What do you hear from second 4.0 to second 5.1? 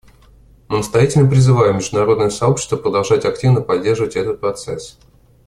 этот процесс.